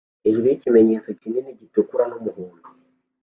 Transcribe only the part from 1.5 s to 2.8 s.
gitukura numuhondo